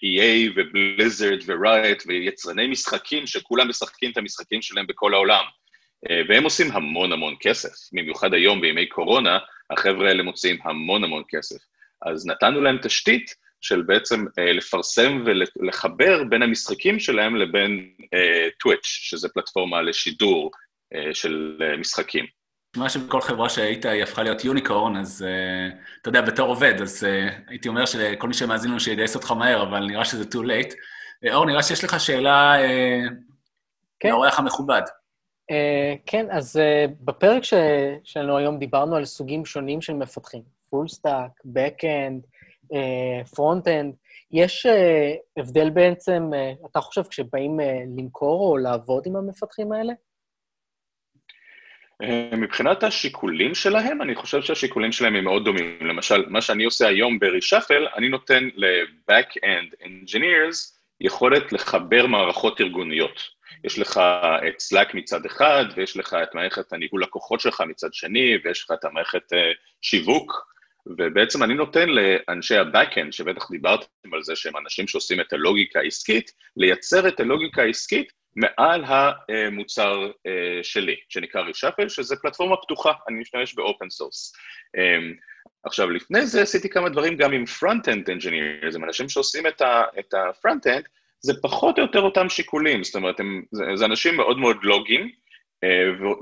[0.04, 5.44] EA ו Blizzard ו Riot ויצרני משחקים, שכולם משחקים את המשחקים שלהם בכל העולם.
[6.28, 9.38] והם עושים המון המון כסף, במיוחד היום בימי קורונה,
[9.70, 11.56] החבר'ה האלה מוציאים המון המון כסף.
[12.06, 17.94] אז נתנו להם תשתית של בעצם לפרסם ולחבר בין המשחקים שלהם לבין
[18.60, 20.50] טוויץ', שזה פלטפורמה לשידור
[21.12, 22.26] של משחקים.
[22.76, 27.04] מה שבכל חברה שהיית, היא הפכה להיות יוניקורן, אז uh, אתה יודע, בתור עובד, אז
[27.04, 30.72] uh, הייתי אומר שלכל מי שמאזין לנו שיגייס אותך מהר, אבל נראה שזה too late.
[30.72, 33.12] Uh, אור, נראה שיש לך שאלה uh,
[34.00, 34.08] כן.
[34.08, 34.82] לאורח המכובד.
[35.52, 35.54] אה,
[36.06, 37.54] כן, אז אה, בפרק ש...
[38.04, 42.22] שלנו היום דיברנו על סוגים שונים של מפתחים, full stack, back-end,
[43.34, 43.94] front-end.
[44.32, 47.62] יש אה, הבדל בעצם, אה, אתה חושב, כשבאים אה,
[47.98, 49.92] למכור או לעבוד עם המפתחים האלה?
[52.32, 55.78] מבחינת השיקולים שלהם, אני חושב שהשיקולים שלהם הם מאוד דומים.
[55.80, 63.36] למשל, מה שאני עושה היום ב-reshuffle, אני נותן ל-back-end engineers יכולת לחבר מערכות ארגוניות.
[63.64, 64.00] יש לך
[64.48, 68.70] את Slack מצד אחד, ויש לך את מערכת הניהול לקוחות שלך מצד שני, ויש לך
[68.78, 69.32] את המערכת
[69.80, 70.46] שיווק,
[70.86, 76.30] ובעצם אני נותן לאנשי ה-Backend, שבטח דיברתם על זה שהם אנשים שעושים את הלוגיקה העסקית,
[76.56, 80.10] לייצר את הלוגיקה העסקית מעל המוצר
[80.62, 84.32] שלי, שנקרא reshuffle, שזה פלטפורמה פתוחה, אני משתמש ב open source.
[85.64, 89.62] עכשיו, לפני זה עשיתי כמה דברים גם עם front-end engineers, הם אנשים שעושים את
[90.14, 90.82] ה-front-end,
[91.20, 95.10] זה פחות או יותר אותם שיקולים, זאת אומרת, הם, זה, זה אנשים מאוד מאוד לוגיים,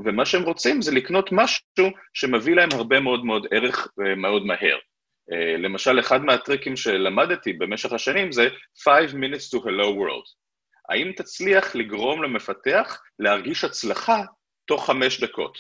[0.05, 4.79] ומה שהם רוצים זה לקנות משהו שמביא להם הרבה מאוד מאוד ערך מאוד מהר.
[5.59, 8.49] למשל, אחד מהטריקים שלמדתי במשך השנים זה
[8.85, 10.44] 5 minutes to hello world.
[10.89, 14.23] האם תצליח לגרום למפתח להרגיש הצלחה
[14.67, 15.59] תוך חמש דקות?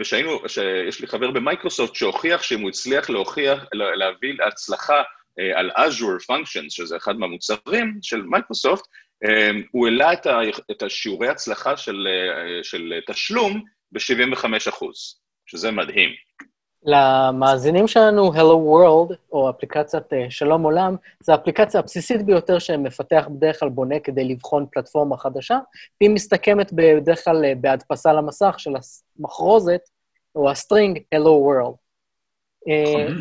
[0.00, 5.02] ושהיינו, שיש לי חבר במייקרוסופט שהוכיח שאם הוא הצליח להוכיח, להביא להצלחה
[5.54, 8.84] על Azure Functions, שזה אחד מהמוצרים של מייקרוסופט,
[9.70, 10.38] הוא העלה את, ה,
[10.70, 12.08] את השיעורי הצלחה של,
[12.62, 16.10] של תשלום ב-75 אחוז, שזה מדהים.
[16.88, 23.68] למאזינים שלנו, Hello World, או אפליקציית שלום עולם, זו האפליקציה הבסיסית ביותר שמפתח בדרך כלל
[23.68, 25.58] בונה כדי לבחון פלטפורמה חדשה,
[26.00, 28.70] והיא מסתכמת בדרך כלל בהדפסה למסך של
[29.18, 29.80] המחרוזת,
[30.34, 31.87] או ה string Hello World.
[32.68, 33.20] נכון,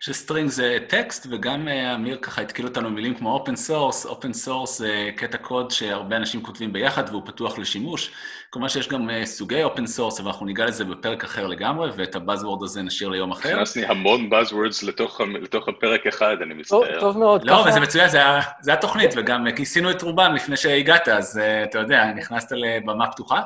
[0.00, 4.78] ש string זה טקסט, וגם אמיר ככה התקיל אותנו מילים כמו open source, open source
[4.78, 8.10] זה קטע קוד שהרבה אנשים כותבים ביחד והוא פתוח לשימוש.
[8.50, 12.21] כלומר שיש גם סוגי open source, אבל אנחנו ניגע לזה בפרק אחר לגמרי, ואת ה
[12.21, 13.54] buzzword הזה נשאיר ליום אחר.
[13.54, 17.00] הכנסתי המון buzzwords לתוך, לתוך הפרק אחד, אני מצטער.
[17.00, 17.44] טוב מאוד.
[17.44, 18.18] לא, אבל זה מצוין, זה,
[18.60, 23.42] זה התוכנית, וגם כיסינו את רובם לפני שהגעת, אז אתה יודע, נכנסת לבמה פתוחה.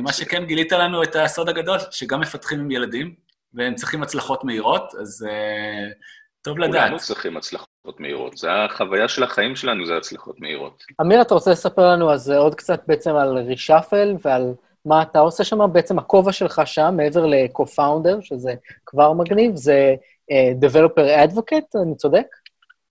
[0.00, 4.94] מה שכן, גילית לנו את הסוד הגדול, שגם מפתחים עם ילדים, והם צריכים הצלחות מהירות,
[5.00, 5.94] אז uh,
[6.42, 6.82] טוב לדעת.
[6.82, 10.84] כולנו צריכים הצלחות מהירות, זה החוויה של החיים שלנו, זה הצלחות מהירות.
[11.00, 15.44] אמיר, אתה רוצה לספר לנו אז עוד קצת בעצם על רישאפל ועל מה אתה עושה
[15.44, 15.58] שם?
[15.72, 18.54] בעצם הכובע שלך שם, מעבר ל-co-founder, שזה
[18.86, 19.94] כבר מגניב, זה
[20.32, 22.26] uh, Developer Advocate, אני צודק?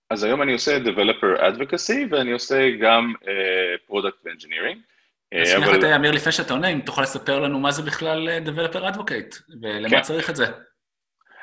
[0.10, 4.97] אז היום אני עושה Developer Advocacy, ואני עושה גם uh, Product Engineering.
[5.42, 8.94] אז שנייה אחת, אמיר, לפני שאתה עונה, אם תוכל לספר לנו מה זה בכלל Developer
[8.96, 10.46] Advocate, ולמה צריך את זה.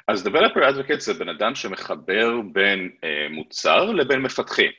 [0.08, 2.90] אז Developer Advocate זה בן אדם שמחבר בין
[3.30, 4.70] מוצר לבין מפתחים.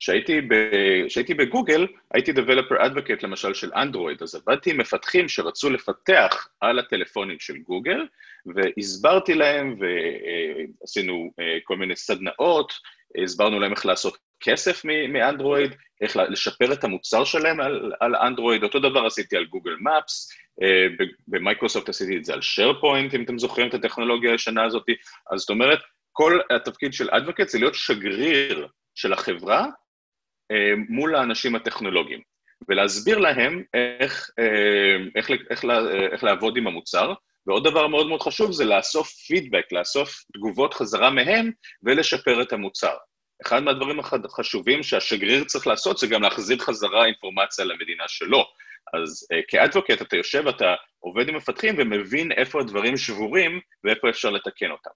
[0.00, 6.78] כשהייתי בגוגל, הייתי Developer Advocate למשל של אנדרואיד, אז עבדתי עם מפתחים שרצו לפתח על
[6.78, 8.06] הטלפונים של גוגל,
[8.46, 9.76] והסברתי להם
[10.80, 11.30] ועשינו
[11.64, 12.72] כל מיני סדנאות
[13.24, 18.80] הסברנו להם איך לעשות כסף מאנדרואיד, איך לשפר את המוצר שלהם על, על אנדרואיד, אותו
[18.80, 20.32] דבר עשיתי על גוגל מפס,
[21.28, 24.86] במייקרוסופט עשיתי את זה על SharePoint, אם אתם זוכרים את הטכנולוגיה הישנה הזאת,
[25.32, 25.78] אז זאת אומרת,
[26.12, 29.66] כל התפקיד של אדווקט זה להיות שגריר של החברה
[30.50, 32.20] אה, מול האנשים הטכנולוגיים,
[32.68, 35.64] ולהסביר להם איך, אה, איך, איך,
[36.12, 37.12] איך לעבוד עם המוצר,
[37.46, 41.50] ועוד דבר מאוד מאוד חשוב זה לאסוף פידבק, לאסוף תגובות חזרה מהם
[41.82, 42.94] ולשפר את המוצר.
[43.46, 48.44] אחד מהדברים החשובים שהשגריר צריך לעשות זה גם להחזיר חזרה אינפורמציה למדינה שלו.
[48.94, 54.30] אז uh, כאדבוקט אתה יושב, אתה עובד עם מפתחים ומבין איפה הדברים שבורים ואיפה אפשר
[54.30, 54.90] לתקן אותם.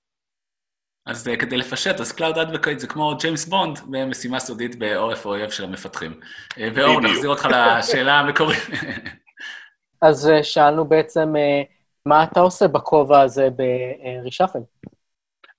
[1.06, 5.50] אז uh, כדי לפשט, אז Cloud Advocate זה כמו ג'יימס בונד במשימה סודית בעורף האויב
[5.50, 6.20] של המפתחים.
[6.50, 8.62] Uh, ואור, נחזיר אותך לשאלה המקורית.
[10.02, 11.75] אז uh, שאלנו בעצם, uh,
[12.06, 14.58] מה אתה עושה בכובע הזה ברישאפל?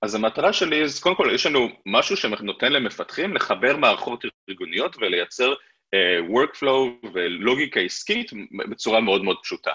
[0.02, 5.54] אז המטרה שלי, אז קודם כל, יש לנו משהו שנותן למפתחים לחבר מערכות ארגוניות ולייצר
[5.54, 8.32] uh, workflow ולוגיקה עסקית
[8.70, 9.72] בצורה מאוד מאוד פשוטה.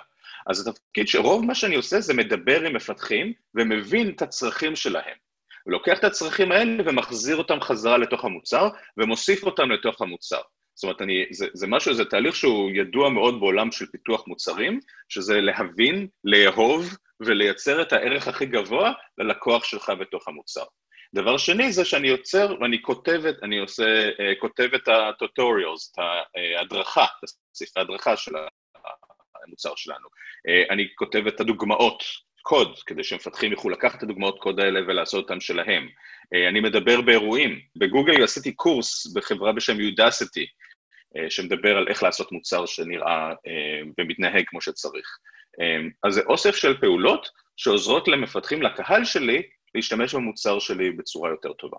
[0.47, 5.17] אז התפקיד שרוב מה שאני עושה זה מדבר עם מפתחים ומבין את הצרכים שלהם.
[5.67, 10.41] לוקח את הצרכים האלה ומחזיר אותם חזרה לתוך המוצר ומוסיף אותם לתוך המוצר.
[10.75, 14.81] זאת אומרת, אני, זה, זה משהו, זה תהליך שהוא ידוע מאוד בעולם של פיתוח מוצרים,
[15.09, 20.65] שזה להבין, לאהוב ולייצר את הערך הכי גבוה ללקוח שלך בתוך המוצר.
[21.15, 25.99] דבר שני זה שאני יוצר ואני כותב, אני עושה, uh, כותב את ה-tutorials, את
[26.59, 28.33] ההדרכה, את הספרי ההדרכה של
[29.45, 30.09] המוצר שלנו.
[30.09, 32.03] Uh, אני כותב את הדוגמאות
[32.43, 35.89] קוד, כדי שמפתחים יוכלו לקחת את הדוגמאות קוד האלה ולעשות אותם שלהם.
[36.35, 37.61] Uh, אני מדבר באירועים.
[37.77, 44.45] בגוגל עשיתי קורס בחברה בשם יודסיטי, uh, שמדבר על איך לעשות מוצר שנראה uh, ומתנהג
[44.47, 45.19] כמו שצריך.
[46.05, 49.43] אז זה אוסף של פעולות שעוזרות למפתחים, לקהל שלי,
[49.75, 51.79] להשתמש במוצר שלי בצורה יותר טובה.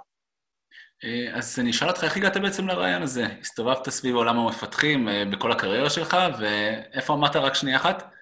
[1.04, 3.26] אה, אז אני אשאל אותך, איך הגעת בעצם לרעיון הזה?
[3.42, 8.14] הסתובבת סביב עולם המפתחים אה, בכל הקריירה שלך, ואיפה אמרת רק שנייה אחת?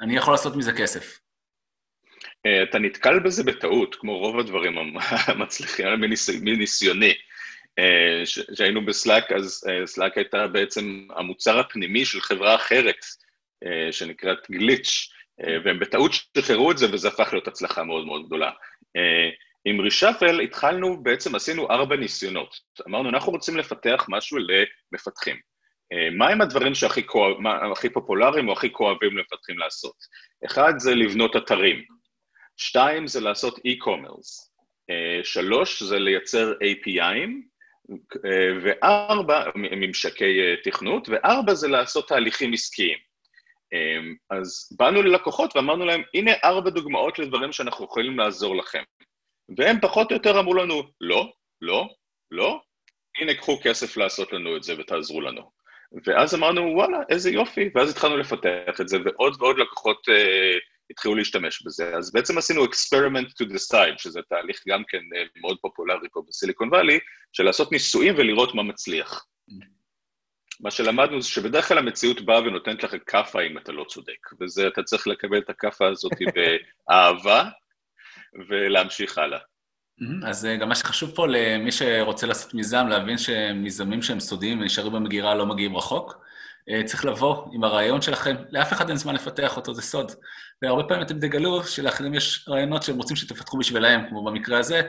[0.00, 1.25] אני יכול לעשות מזה כסף.
[2.46, 4.78] אה, אתה נתקל בזה בטעות, כמו רוב הדברים
[5.28, 5.86] המצליחים,
[6.40, 7.14] מניסיוני.
[8.52, 13.04] כשהיינו בסלאק, אז סלאק הייתה בעצם המוצר הפנימי של חברה אחרת,
[13.90, 15.08] שנקראת גליץ',
[15.64, 18.50] והם בטעות שחררו את זה, וזה הפך להיות הצלחה מאוד מאוד גדולה.
[18.96, 19.30] אה,
[19.64, 22.60] עם רישאפל התחלנו, בעצם עשינו ארבע ניסיונות.
[22.88, 25.36] אמרנו, אנחנו רוצים לפתח משהו למפתחים.
[25.92, 29.94] אה, מהם הדברים שהכי כואב, מה, הכי פופולריים או הכי כואבים למפתחים לעשות?
[30.46, 31.84] אחד זה לבנות אתרים,
[32.56, 34.50] שתיים זה לעשות e-commerce,
[34.90, 37.30] אה, שלוש זה לייצר API'ים,
[38.62, 42.98] וארבע, ממשקי תכנות, וארבע זה לעשות תהליכים עסקיים.
[44.30, 48.82] אז באנו ללקוחות ואמרנו להם, הנה ארבע דוגמאות לדברים שאנחנו יכולים לעזור לכם.
[49.58, 51.88] והם פחות או יותר אמרו לנו, לא, לא,
[52.30, 52.60] לא,
[53.20, 55.50] הנה קחו כסף לעשות לנו את זה ותעזרו לנו.
[56.04, 60.58] ואז אמרנו, וואלה, איזה יופי, ואז התחלנו לפתח את זה, ועוד ועוד לקוחות אה,
[60.90, 61.96] התחילו להשתמש בזה.
[61.96, 66.68] אז בעצם עשינו experiment to decide, שזה תהליך גם כן אה, מאוד פופולרי פה בסיליקון
[66.68, 66.98] וואלי,
[67.32, 69.26] של לעשות ניסויים ולראות מה מצליח.
[70.60, 74.68] מה שלמדנו זה שבדרך כלל המציאות באה ונותנת לך כאפה אם אתה לא צודק, וזה,
[74.68, 76.12] אתה צריך לקבל את הכאפה הזאת
[76.88, 77.44] באהבה
[78.48, 79.38] ולהמשיך הלאה.
[80.26, 84.92] אז אה, גם מה שחשוב פה למי שרוצה לעשות מיזם, להבין שמיזמים שהם סודיים ונשארים
[84.92, 86.25] במגירה לא מגיעים רחוק.
[86.70, 90.12] אה, צריך לבוא עם הרעיון שלכם, לאף אחד אין זמן לפתח אותו, זה סוד.
[90.62, 94.82] והרבה פעמים אתם תגלו שלאחרים יש רעיונות שהם רוצים שתפתחו בשבילם, כמו במקרה הזה,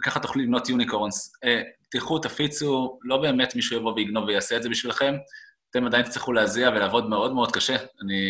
[0.00, 1.32] וככה תוכלו לבנות יוניקורנס.
[1.44, 5.14] אה, תלכו, תפיצו, לא באמת מישהו יבוא ויגנוב ויעשה את זה בשבילכם,
[5.70, 7.76] אתם עדיין תצטרכו להזיע ולעבוד מאוד מאוד קשה.
[7.76, 8.20] אני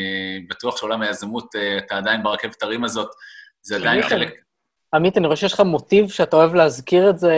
[0.51, 3.09] בטוח שעולם היזמות, אה, אתה עדיין ברכבת הרים הזאת,
[3.62, 4.35] זה עדיין חלק...
[4.95, 7.35] עמית, אני רואה שיש לך מוטיב שאתה אוהב להזכיר את זה,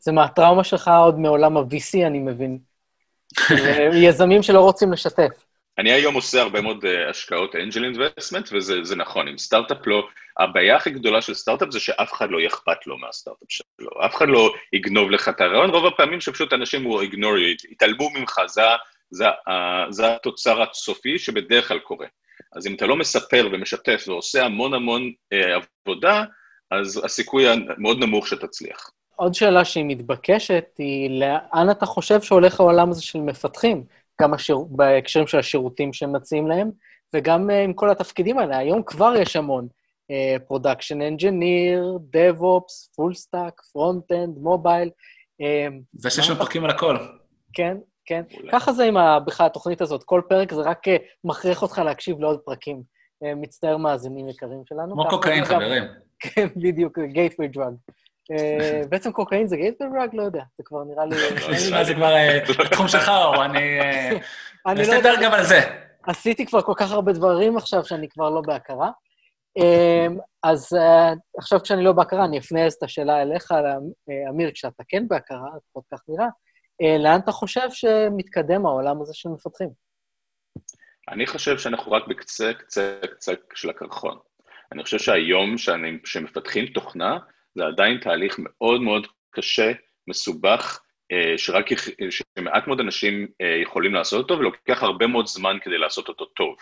[0.00, 2.58] זה מהטראומה שלך עוד מעולם ה-VC, אני מבין.
[4.02, 5.48] יזמים שלא רוצים לשתף.
[5.78, 10.76] אני היום עושה הרבה מאוד אה, השקעות angel investment, וזה נכון, אם סטארט-אפ לא, הבעיה
[10.76, 14.54] הכי גדולה של סטארט-אפ זה שאף אחד לא אכפת לו מהסטארט-אפ שלו, אף אחד לא
[14.72, 17.36] יגנוב לך את הרעיון, רוב הפעמים שפשוט אנשים הוא ignore,
[17.70, 18.62] יתעלמו ממך, זה,
[19.10, 19.24] זה,
[19.90, 22.06] זה התוצר הסופי שבדרך כלל קורה.
[22.56, 26.24] אז אם אתה לא מספר ומשתף ועושה המון המון אה, עבודה,
[26.70, 28.90] אז הסיכוי המאוד נמוך שתצליח.
[29.20, 33.84] עוד שאלה שהיא מתבקשת היא, לאן אתה חושב שהולך העולם הזה של מפתחים?
[34.20, 34.58] גם השיר...
[34.70, 36.70] בהקשרים של השירותים שהם מציעים להם,
[37.14, 38.58] וגם אה, עם כל התפקידים האלה.
[38.58, 39.68] היום כבר יש המון.
[40.46, 44.90] production engineer, DevOps, full stack, front-end, mobile.
[45.92, 46.96] זה שיש לנו פרקים על הכל.
[47.52, 48.22] כן, כן.
[48.36, 48.50] אולי.
[48.52, 50.04] ככה זה עם בכלל התוכנית הזאת.
[50.04, 50.90] כל פרק זה רק uh,
[51.24, 52.82] מכריח אותך להקשיב לעוד פרקים.
[53.24, 54.92] Uh, מצטער מאזינים יקרים שלנו.
[54.92, 55.82] כמו קוקאין, חברים.
[56.18, 57.92] כן, בדיוק, gateway drug.
[58.30, 61.16] אה, בעצם קוקאין זה גייטבל לא יודע, זה כבר נראה לי...
[61.50, 63.80] נשמע זה כבר אה, בתחום שלך, או אני...
[63.80, 64.10] אה,
[64.66, 65.60] אני לא נעשה יודע, פרק גם על זה.
[66.02, 68.90] עשיתי כבר כל כך הרבה דברים עכשיו שאני כבר לא בהכרה.
[69.56, 70.68] אמ, אז
[71.38, 73.58] עכשיו כשאני לא בהכרה, אני אפנה את השאלה אליך, אה,
[74.30, 76.26] אמיר, כשאתה כן בהכרה, לפחות כך נראה,
[76.82, 79.68] אה, לאן אתה חושב שמתקדם העולם הזה של מפתחים?
[81.08, 84.18] אני חושב שאנחנו רק בקצה, קצה, קצה של הקרחון.
[84.72, 87.18] אני חושב שהיום שאני, שמפתחים תוכנה,
[87.58, 89.72] זה עדיין תהליך מאוד מאוד קשה,
[90.08, 90.80] מסובך,
[91.12, 91.66] אה, שרק,
[92.10, 96.56] שמעט מאוד אנשים אה, יכולים לעשות אותו, ולוקח הרבה מאוד זמן כדי לעשות אותו טוב.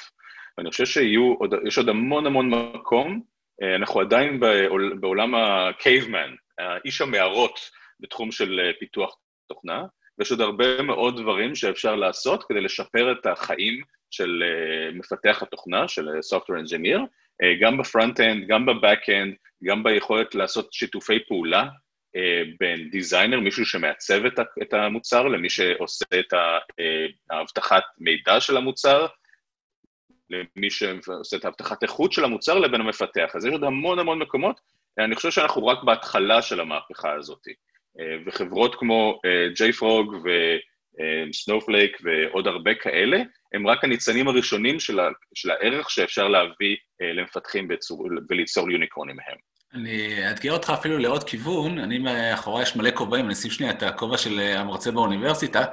[0.59, 3.23] ואני חושב שיש עוד המון המון מקום,
[3.63, 7.61] אה, אנחנו עדיין בעול, בעולם ה-caveman, איש המערות
[8.01, 9.17] בתחום של פיתוח
[9.49, 9.83] תוכנה,
[10.19, 14.43] ויש עוד הרבה מאוד דברים שאפשר לעשות כדי לשפר את החיים של
[14.95, 17.01] מפתח התוכנה, של Software Engineer,
[17.61, 21.69] גם ב front-end, גם ב back-end, גם ביכולת לעשות שיתופי פעולה
[22.17, 24.21] אה, בין designer, מישהו שמעצב
[24.63, 29.07] את המוצר, למי שעושה את אה, האבטחת מידע של המוצר,
[30.31, 33.31] למי שעושה את האבטחת איכות של המוצר, לבין המפתח.
[33.35, 34.61] אז יש עוד המון המון מקומות.
[34.99, 37.49] אה, אני חושב שאנחנו רק בהתחלה של המהפכה הזאת.
[38.01, 40.29] אה, וחברות כמו אה, JFrog
[41.01, 43.19] וסנופלייק ועוד הרבה כאלה,
[43.55, 49.17] הם רק הניצנים הראשונים של, ה, של הערך שאפשר להביא אה, למפתחים בצור, וליצור יוניקורנים
[49.17, 49.37] מהם.
[49.75, 53.83] אני אאתגר אותך אפילו לעוד כיוון, אני מאחורי יש מלא כובעים, אני אשים שנייה את
[53.83, 55.65] הכובע של אה, המרצה באוניברסיטה,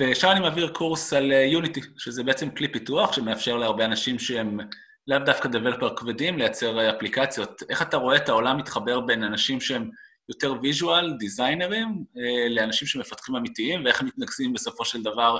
[0.00, 4.58] ושם אני מעביר קורס על Unity, שזה בעצם כלי פיתוח שמאפשר להרבה אנשים שהם
[5.06, 7.62] לאו דווקא developer כבדים לייצר אה, אפליקציות.
[7.70, 9.90] איך אתה רואה את העולם מתחבר בין אנשים שהם
[10.28, 15.38] יותר visual, דיזיינרים, אה, לאנשים שמפתחים אמיתיים, ואיך הם מתמזגים בסופו של דבר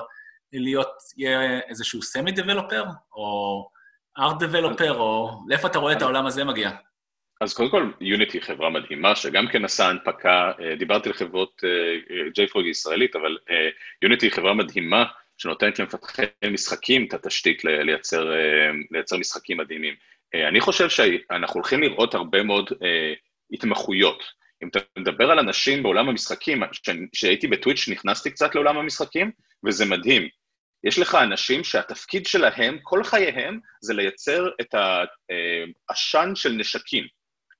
[0.53, 3.69] להיות, יהיה איזשהו semi developer, או
[4.19, 6.71] art developer, או לאיפה אתה רואה את העולם הזה מגיע?
[7.41, 11.63] אז קודם כל, Unity היא חברה מדהימה, שגם כן עשה הנפקה, אה, דיברתי על חברות
[12.39, 13.39] JFrog ישראלית, אבל
[14.03, 15.05] יוניטי היא חברה מדהימה,
[15.39, 18.33] שנותנת למפתחי משחקים את התשתית לייצר,
[18.91, 19.95] לייצר משחקים מדהימים.
[20.35, 22.71] אני חושב שאנחנו הולכים לראות הרבה מאוד
[23.53, 24.42] התמחויות.
[24.63, 26.63] אם אתה מדבר על אנשים בעולם המשחקים,
[27.13, 29.31] כשהייתי בטוויץ' נכנסתי קצת לעולם המשחקים,
[29.67, 30.29] וזה מדהים.
[30.85, 34.75] יש לך אנשים שהתפקיד שלהם, כל חייהם, זה לייצר את
[35.89, 37.07] העשן של נשקים.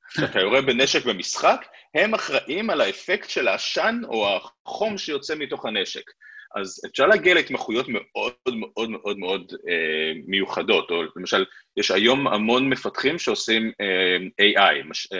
[0.09, 6.11] כשאתה יורה בנשק במשחק, הם אחראים על האפקט של העשן או החום שיוצא מתוך הנשק.
[6.57, 11.45] אז אפשר להגיע להתמחויות מאוד מאוד מאוד מאוד אה, מיוחדות, או למשל,
[11.77, 15.19] יש היום המון מפתחים שעושים אה, AI, מש, אה,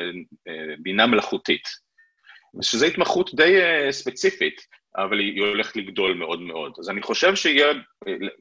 [0.49, 1.65] אה, בינה מלאכותית,
[2.61, 4.67] ושזו התמחות די אה, ספציפית,
[4.97, 6.73] אבל היא, היא הולכת לגדול מאוד מאוד.
[6.79, 7.73] אז אני חושב שיהיה,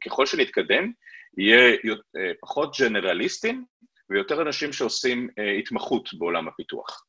[0.06, 0.92] ככל שנתקדם,
[1.38, 1.72] יהיה
[2.18, 3.66] אה, פחות ג'נרליסטים
[4.10, 7.06] ויותר אנשים שעושים אה, התמחות בעולם הפיתוח.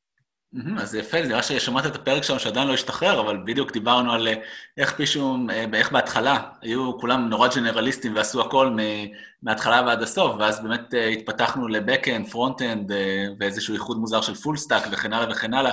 [0.79, 4.29] אז זה יפה, נראה ששמעת את הפרק שלנו שעדיין לא השתחרר, אבל בדיוק דיברנו על
[4.77, 5.37] איך מישהו,
[5.75, 8.77] איך בהתחלה היו כולם נורא ג'נרליסטים ועשו הכל
[9.43, 12.93] מההתחלה ועד הסוף, ואז באמת התפתחנו ל back-end, front-end
[13.41, 15.73] ואיזשהו איחוד מוזר של full stack וכן הלאה וכן הלאה.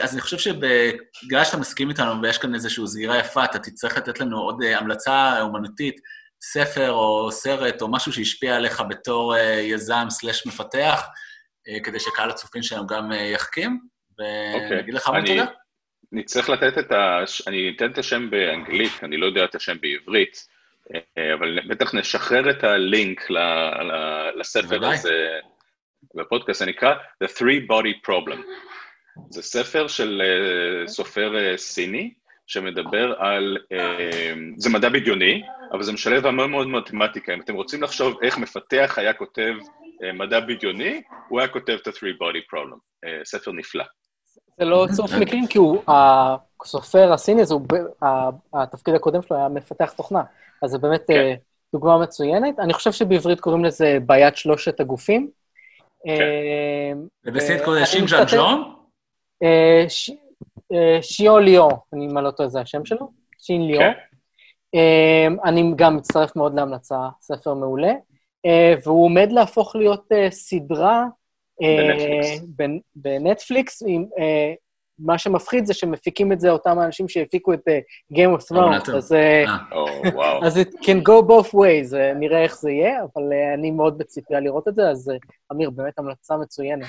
[0.00, 4.20] אז אני חושב שבגלל שאתה מסכים איתנו ויש כאן איזושהי סגירה יפה, אתה תצטרך לתת
[4.20, 6.00] לנו עוד המלצה אומנותית,
[6.42, 11.06] ספר או סרט או משהו שהשפיע עליך בתור יזם סלש מפתח,
[11.84, 13.95] כדי שקהל הצופים שלנו גם יחכים.
[14.18, 15.44] ואני אגיד לך מה תודה.
[16.12, 17.18] אני צריך לתת את ה...
[17.46, 20.48] אני אתן את השם באנגלית, אני לא יודע את השם בעברית,
[21.38, 23.30] אבל בטח נשחרר את הלינק
[24.36, 25.38] לספר הזה
[26.14, 28.38] בפודקאסט, זה נקרא The Three Body Problem.
[29.30, 30.22] זה ספר של
[30.86, 32.14] סופר סיני,
[32.46, 33.58] שמדבר על...
[34.56, 37.34] זה מדע בדיוני, אבל זה משלב המון מאוד מתמטיקה.
[37.34, 39.54] אם אתם רוצים לחשוב איך מפתח היה כותב
[40.14, 42.78] מדע בדיוני, הוא היה כותב את ה-Three Body Problem.
[43.24, 43.84] ספר נפלא.
[44.58, 47.54] זה לא צירוף מקרים, כי הוא, הסופר הסיני הזה,
[48.52, 50.22] התפקיד הקודם שלו היה מפתח תוכנה.
[50.62, 51.34] אז זה באמת כן.
[51.72, 52.58] דוגמה מצוינת.
[52.58, 55.30] אני חושב שבעברית קוראים לזה בעיית שלושת הגופים.
[56.04, 56.98] כן.
[57.24, 58.74] ובסינית קוראים לזה שינג'אן ג'ון?
[61.00, 63.10] שיו ליאו, אני לא טועה, זה השם שלו?
[63.38, 63.80] שין ליאו.
[63.80, 63.92] כן.
[65.44, 67.92] אני גם מצטרף מאוד להמלצה, ספר מעולה.
[68.84, 71.04] והוא עומד להפוך להיות סדרה
[71.60, 72.44] בנטפליקס.
[72.96, 73.82] בנטפליקס,
[74.98, 77.68] מה שמפחיד זה שמפיקים את זה אותם האנשים שהפיקו את
[78.12, 79.14] Game of Thrones, אז
[80.42, 83.22] אז it can go both ways, נראה איך זה יהיה, אבל
[83.54, 85.12] אני מאוד בציפייה לראות את זה, אז
[85.52, 86.86] אמיר, באמת המלצה מצוינת.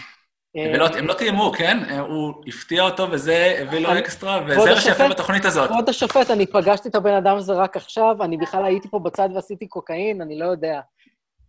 [0.55, 1.77] הם לא תאיימו, כן?
[1.99, 5.69] הוא הפתיע אותו וזה הביא לו אקסטרה, וזה מה שיפה בתוכנית הזאת.
[5.69, 9.29] כבוד השופט, אני פגשתי את הבן אדם הזה רק עכשיו, אני בכלל הייתי פה בצד
[9.35, 10.79] ועשיתי קוקאין, אני לא יודע.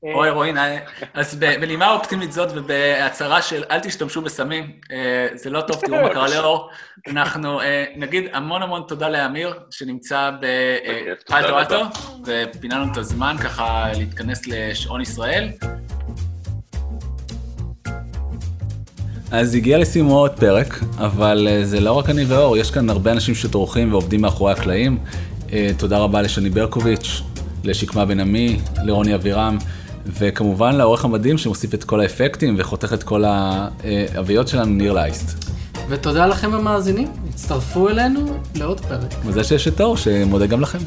[0.03, 0.79] אוי, אה,
[1.15, 6.09] אז בנימה אופטימית זאת ובהצהרה של אל תשתמשו בסמים, אה, זה לא טוב, תראו מה
[6.09, 6.71] קרה לאור.
[7.09, 11.83] אנחנו אה, נגיד המון המון תודה לאמיר, שנמצא בפלטו אלטו,
[12.27, 15.49] ופינה לנו את הזמן ככה להתכנס לשעון ישראל.
[19.31, 23.35] אז הגיע לסיומו עוד פרק, אבל זה לא רק אני ואור, יש כאן הרבה אנשים
[23.35, 24.99] שטורחים ועובדים מאחורי הקלעים.
[25.79, 27.23] תודה רבה לשני ברקוביץ',
[27.65, 29.59] לשקמה בן עמי, לרוני אבירם.
[30.09, 35.45] וכמובן לעורך המדהים שמוסיף את כל האפקטים וחותך את כל האביות שלנו, ניר לייסט.
[35.89, 39.25] ותודה לכם המאזינים, הצטרפו אלינו לעוד פרק.
[39.25, 40.79] מזה שיש את האור שמודה גם לכם.